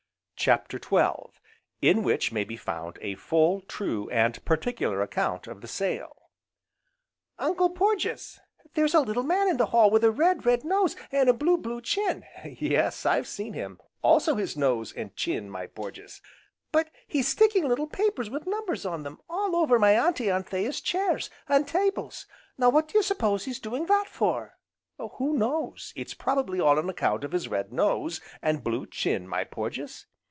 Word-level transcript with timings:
CHAPTER 0.43 0.79
XII 0.81 1.39
In 1.83 2.01
which 2.01 2.31
may 2.31 2.43
be 2.43 2.57
found 2.57 2.97
a 2.99 3.13
full, 3.13 3.61
true, 3.61 4.09
and 4.09 4.43
particular 4.43 4.99
account 5.03 5.45
of 5.45 5.61
the 5.61 5.67
sale 5.67 6.31
"Uncle 7.37 7.69
Porges, 7.69 8.39
there's 8.73 8.95
a 8.95 9.01
little 9.01 9.21
man 9.21 9.47
in 9.49 9.57
the 9.57 9.67
hall 9.67 9.91
with 9.91 10.03
a 10.03 10.09
red, 10.09 10.43
red 10.43 10.65
nose, 10.65 10.95
an' 11.11 11.29
a 11.29 11.33
blue, 11.33 11.59
blue 11.59 11.79
chin," 11.79 12.25
"Yes, 12.43 13.05
I've 13.05 13.27
seen 13.27 13.53
him, 13.53 13.79
also 14.01 14.33
his 14.33 14.57
nose, 14.57 14.91
and 14.91 15.15
chin, 15.15 15.47
my 15.47 15.67
Porges." 15.67 16.23
"But 16.71 16.89
he's 17.07 17.27
sticking 17.27 17.67
little 17.67 17.85
papers 17.85 18.31
with 18.31 18.47
numbers 18.47 18.83
on 18.83 19.03
them, 19.03 19.19
all 19.29 19.55
over 19.55 19.77
my 19.77 19.91
Auntie 19.91 20.31
Anthea's 20.31 20.81
chairs, 20.81 21.29
an' 21.49 21.65
tables. 21.65 22.25
Now 22.57 22.71
what 22.71 22.87
do 22.87 22.97
you 22.97 23.03
s'pose 23.03 23.45
he's 23.45 23.59
doing 23.59 23.85
that 23.85 24.07
for?" 24.09 24.57
"Who 25.19 25.37
knows? 25.37 25.93
It's 25.95 26.15
probably 26.15 26.59
all 26.59 26.79
on 26.79 26.89
account 26.89 27.23
of 27.23 27.31
his 27.31 27.47
red 27.47 27.71
nose, 27.71 28.19
and 28.41 28.63
blue 28.63 28.87
chin, 28.87 29.27
my 29.27 29.43
Porges. 29.43 30.07